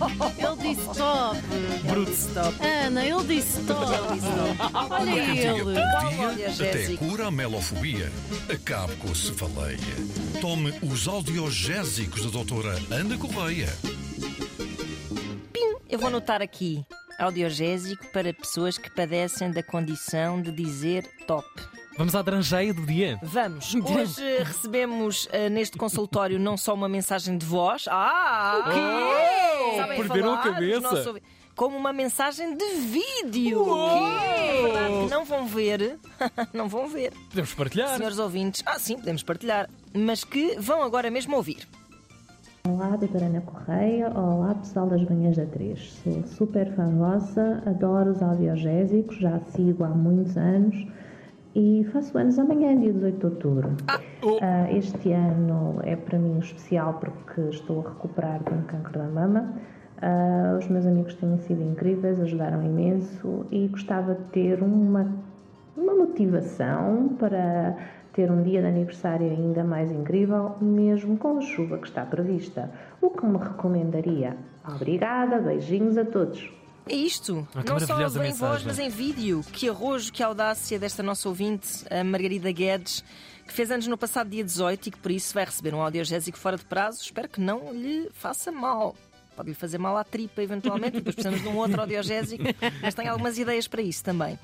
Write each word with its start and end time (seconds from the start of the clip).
Ele 0.38 0.74
disse 0.74 0.86
top. 0.98 1.38
Bruto. 1.86 2.64
Ana, 2.64 3.04
ele 3.04 3.24
disse 3.24 3.62
top. 3.62 3.80
Olha 4.90 5.10
ele. 5.10 5.78
Olha, 6.18 6.48
até 6.48 6.96
cura 6.96 7.26
a 7.26 7.30
melofobia. 7.30 8.10
Acabe 8.52 8.96
com 8.96 9.10
a 9.10 9.14
cefaleia. 9.14 9.78
Tome 10.40 10.72
os 10.82 11.06
audiogésicos 11.06 12.24
da 12.24 12.30
doutora 12.30 12.78
Ana 12.90 13.18
Correia. 13.18 13.68
Eu 15.88 15.98
vou 15.98 16.08
anotar 16.08 16.40
aqui 16.40 16.84
audiogésico 17.18 18.06
para 18.12 18.32
pessoas 18.32 18.78
que 18.78 18.90
padecem 18.90 19.50
da 19.50 19.62
condição 19.62 20.40
de 20.40 20.50
dizer 20.50 21.06
top. 21.26 21.46
Vamos 21.98 22.14
à 22.14 22.22
drangeia 22.22 22.72
do 22.72 22.86
dia. 22.86 23.18
Vamos. 23.22 23.74
Hoje 23.84 24.38
recebemos 24.42 25.28
eh, 25.32 25.50
neste 25.50 25.76
consultório 25.76 26.38
não 26.38 26.56
só 26.56 26.72
uma 26.72 26.88
mensagem 26.88 27.36
de 27.36 27.44
voz. 27.44 27.84
Ah! 27.88 28.60
O 28.60 28.70
quê? 28.72 29.49
Sabem 29.76 29.96
Perderam 29.98 30.32
a 30.34 30.38
falar, 30.42 30.54
cabeça. 30.54 31.08
ouvi- 31.08 31.22
Como 31.56 31.76
uma 31.76 31.92
mensagem 31.92 32.56
de 32.56 32.64
vídeo. 32.74 33.64
É 33.74 34.62
verdade 34.62 35.04
que 35.04 35.10
não 35.10 35.24
vão 35.24 35.46
ver. 35.46 35.98
não 36.54 36.68
vão 36.68 36.88
ver. 36.88 37.12
Podemos 37.28 37.54
partilhar. 37.54 37.96
Senhores 37.96 38.18
ouvintes, 38.18 38.62
ah, 38.66 38.78
sim, 38.78 38.96
podemos 38.96 39.22
partilhar. 39.22 39.68
Mas 39.94 40.24
que 40.24 40.56
vão 40.58 40.82
agora 40.82 41.10
mesmo 41.10 41.36
ouvir. 41.36 41.66
Olá, 42.68 42.94
doutora 42.96 43.26
Ana 43.26 43.40
Correia. 43.40 44.10
Olá, 44.10 44.54
pessoal 44.54 44.86
das 44.86 45.02
Manhãs 45.08 45.36
da 45.36 45.46
3. 45.46 45.92
Sou 46.04 46.22
super 46.26 46.74
fã 46.76 46.88
vossa, 46.96 47.62
adoro 47.66 48.10
os 48.12 48.22
audiogésicos, 48.22 49.16
já 49.18 49.40
sigo 49.54 49.82
há 49.84 49.88
muitos 49.88 50.36
anos 50.36 50.74
e 51.54 51.84
faço 51.92 52.16
anos 52.16 52.38
amanhã, 52.38 52.78
dia 52.78 52.92
18 52.92 53.18
de 53.18 53.26
outubro. 53.26 53.70
Oh. 54.22 54.38
Ah, 54.40 54.70
este 54.72 55.12
ano 55.12 55.80
é 55.82 55.96
para 55.96 56.18
mim 56.18 56.38
especial 56.38 57.00
porque 57.00 57.40
estou 57.50 57.80
a 57.80 57.88
recuperar 57.90 58.42
de 58.44 58.54
um 58.54 58.62
câncer 58.62 58.98
da 58.98 59.08
mama. 59.08 59.54
Ah, 60.02 60.56
os 60.58 60.68
meus 60.68 60.86
amigos 60.86 61.14
têm 61.14 61.36
sido 61.38 61.62
incríveis, 61.62 62.20
ajudaram 62.20 62.62
imenso 62.62 63.46
e 63.50 63.66
gostava 63.68 64.14
de 64.14 64.24
ter 64.30 64.62
uma 64.62 65.10
uma 65.76 65.94
motivação 65.94 67.16
para 67.18 67.76
ter 68.12 68.30
um 68.30 68.42
dia 68.42 68.60
de 68.60 68.66
aniversário 68.66 69.30
ainda 69.30 69.64
mais 69.64 69.90
incrível, 69.90 70.54
mesmo 70.60 71.16
com 71.16 71.38
a 71.38 71.40
chuva 71.40 71.78
que 71.78 71.86
está 71.86 72.04
prevista. 72.04 72.70
O 73.00 73.10
que 73.10 73.24
me 73.24 73.38
recomendaria? 73.38 74.36
Obrigada, 74.68 75.38
beijinhos 75.38 75.96
a 75.96 76.04
todos. 76.04 76.52
É 76.88 76.94
isto. 76.94 77.46
Ah, 77.54 77.62
não 77.66 77.78
só 77.78 78.24
em 78.24 78.32
voz, 78.32 78.64
mas 78.64 78.78
em 78.78 78.88
vídeo. 78.88 79.44
Que 79.52 79.68
arrojo, 79.68 80.12
que 80.12 80.22
audácia 80.22 80.78
desta 80.78 81.02
nossa 81.02 81.28
ouvinte, 81.28 81.84
a 81.90 82.02
Margarida 82.02 82.50
Guedes, 82.50 83.04
que 83.46 83.52
fez 83.52 83.70
anos 83.70 83.86
no 83.86 83.98
passado 83.98 84.30
dia 84.30 84.44
18 84.44 84.88
e 84.88 84.90
que 84.90 84.98
por 84.98 85.10
isso 85.10 85.34
vai 85.34 85.44
receber 85.44 85.74
um 85.74 85.82
audiogésico 85.82 86.38
fora 86.38 86.56
de 86.56 86.64
prazo. 86.64 87.02
Espero 87.02 87.28
que 87.28 87.40
não 87.40 87.72
lhe 87.72 88.08
faça 88.12 88.50
mal. 88.50 88.96
Pode 89.36 89.48
lhe 89.48 89.54
fazer 89.54 89.78
mal 89.78 89.96
à 89.96 90.04
tripa, 90.04 90.42
eventualmente, 90.42 90.96
depois 90.96 91.14
precisamos 91.14 91.42
de 91.42 91.48
um 91.48 91.56
outro 91.56 91.80
audiogésico, 91.80 92.44
mas 92.82 92.94
tenho 92.94 93.10
algumas 93.10 93.38
ideias 93.38 93.66
para 93.66 93.80
isso 93.80 94.04
também. 94.04 94.38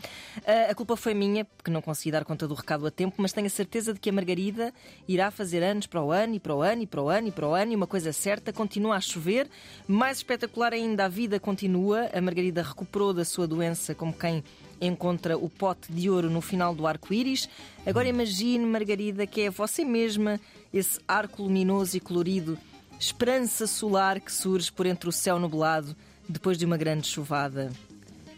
Ah, 0.47 0.71
a 0.71 0.75
culpa 0.75 0.97
foi 0.97 1.13
minha, 1.13 1.45
porque 1.45 1.71
não 1.71 1.83
consegui 1.83 2.11
dar 2.11 2.25
conta 2.25 2.49
do 2.49 2.55
recado 2.55 2.87
a 2.87 2.91
tempo, 2.91 3.17
mas 3.19 3.33
tenho 3.33 3.47
a 3.47 3.51
certeza 3.51 3.93
de 3.93 4.01
que 4.01 4.09
a 4.09 4.13
Margarida 4.13 4.73
irá 5.07 5.31
fazer 5.31 5.63
anos 5.63 5.87
para 5.87 6.03
o 6.03 6.11
ano 6.11 6.35
e 6.35 6.41
para 6.41 6.55
o 6.55 6.63
ano 6.63 6.83
e 6.83 6.87
para 6.87 7.03
o 7.03 7.09
ano 7.09 7.29
e 7.29 7.33
para 7.33 7.47
o 7.47 7.55
ano, 7.55 7.73
e 7.73 7.77
uma 7.77 7.87
coisa 7.87 8.13
certa, 8.13 8.53
continua 8.53 8.97
a 8.97 9.01
chover. 9.01 9.49
Mais 9.87 10.19
espetacular 10.19 10.73
ainda, 10.73 11.05
a 11.05 11.09
vida 11.09 11.39
continua. 11.39 12.09
A 12.13 12.21
Margarida 12.21 12.63
recuperou 12.63 13.13
da 13.13 13.25
sua 13.25 13.47
doença 13.47 13.95
como 13.95 14.13
quem 14.13 14.43
encontra 14.81 15.37
o 15.37 15.49
pote 15.49 15.93
de 15.93 16.09
ouro 16.11 16.31
no 16.31 16.41
final 16.41 16.75
do 16.75 16.87
arco-íris. 16.87 17.49
Agora 17.85 18.09
imagine, 18.09 18.65
Margarida, 18.65 19.27
que 19.27 19.43
é 19.43 19.51
você 19.51 19.85
mesma 19.85 20.41
esse 20.73 21.01
arco 21.07 21.43
luminoso 21.43 21.97
e 21.97 22.01
colorido, 22.01 22.59
esperança 22.99 23.67
solar 23.67 24.21
que 24.21 24.33
surge 24.33 24.73
por 24.73 24.87
entre 24.87 25.09
o 25.09 25.13
céu 25.13 25.39
nublado 25.39 25.95
depois 26.29 26.59
de 26.59 26.65
uma 26.65 26.77
grande 26.77 27.07
chuvada. 27.07 27.71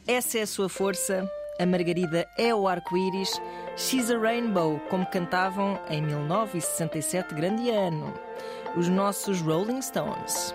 Essa 0.07 0.39
é 0.39 0.43
a 0.43 0.47
sua 0.47 0.69
força. 0.69 1.31
A 1.59 1.67
Margarida 1.67 2.27
é 2.39 2.55
o 2.55 2.69
arco-íris. 2.69 3.41
She's 3.77 4.11
a 4.11 4.19
Rainbow, 4.19 4.81
como 4.89 5.07
cantavam 5.07 5.79
em 5.89 6.01
1967, 6.03 7.35
grande 7.35 7.71
ano. 7.71 8.15
Os 8.77 8.89
nossos 8.89 9.41
Rolling 9.41 9.83
Stones. 9.83 10.55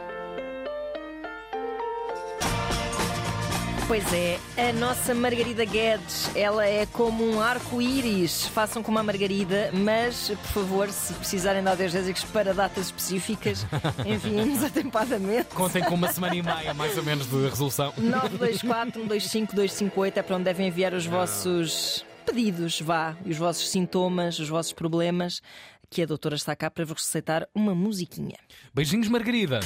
Pois 3.94 4.12
é, 4.12 4.40
a 4.58 4.74
nossa 4.74 5.14
Margarida 5.14 5.64
Guedes, 5.64 6.36
ela 6.36 6.66
é 6.66 6.88
como 6.88 7.24
um 7.24 7.40
arco-íris. 7.40 8.48
Façam 8.48 8.82
como 8.82 8.98
a 8.98 9.04
Margarida, 9.04 9.70
mas, 9.72 10.30
por 10.30 10.64
favor, 10.64 10.90
se 10.90 11.14
precisarem 11.14 11.62
de 11.62 11.70
audiogésicos 11.70 12.24
para 12.24 12.56
datas 12.56 12.88
específicas, 12.88 13.68
enviem-nos 14.04 14.64
atempadamente. 14.64 15.50
Contem 15.50 15.84
com 15.84 15.94
uma 15.94 16.12
semana 16.12 16.36
e 16.36 16.42
meia, 16.42 16.74
mais 16.74 16.98
ou 16.98 17.04
menos, 17.04 17.28
de 17.28 17.48
resolução. 17.48 17.94
924-125-258 18.00 20.18
é 20.18 20.24
para 20.24 20.38
onde 20.38 20.46
devem 20.46 20.70
enviar 20.70 20.96
os 20.96 21.06
vossos 21.06 22.04
pedidos, 22.26 22.82
vá, 22.82 23.16
e 23.24 23.30
os 23.30 23.38
vossos 23.38 23.70
sintomas, 23.70 24.40
os 24.40 24.50
vossos 24.50 24.74
problemas, 24.74 25.40
que 25.88 26.02
a 26.02 26.08
doutora 26.08 26.34
está 26.34 26.56
cá 26.56 26.72
para 26.72 26.84
vos 26.84 27.04
receitar 27.04 27.48
uma 27.54 27.76
musiquinha. 27.76 28.40
Beijinhos, 28.74 29.08
Margarida. 29.08 29.60